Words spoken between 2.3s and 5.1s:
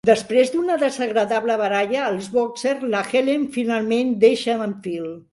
Boxers, la Helen finalment deixa a en Phil.